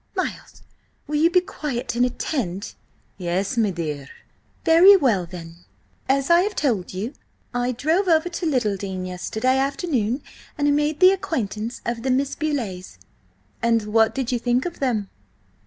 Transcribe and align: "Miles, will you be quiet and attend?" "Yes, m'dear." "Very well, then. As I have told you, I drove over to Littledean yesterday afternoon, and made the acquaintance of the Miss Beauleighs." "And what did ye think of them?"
"Miles, 0.15 0.63
will 1.05 1.17
you 1.17 1.29
be 1.29 1.41
quiet 1.41 1.93
and 1.95 2.03
attend?" 2.03 2.73
"Yes, 3.19 3.55
m'dear." 3.55 4.07
"Very 4.65 4.97
well, 4.97 5.27
then. 5.27 5.57
As 6.09 6.31
I 6.31 6.41
have 6.41 6.55
told 6.55 6.91
you, 6.91 7.13
I 7.53 7.71
drove 7.71 8.07
over 8.07 8.27
to 8.27 8.47
Littledean 8.47 9.05
yesterday 9.05 9.59
afternoon, 9.59 10.23
and 10.57 10.75
made 10.75 11.01
the 11.01 11.11
acquaintance 11.11 11.81
of 11.85 12.01
the 12.01 12.09
Miss 12.09 12.33
Beauleighs." 12.35 12.97
"And 13.61 13.83
what 13.83 14.15
did 14.15 14.31
ye 14.31 14.39
think 14.39 14.65
of 14.65 14.79
them?" 14.79 15.11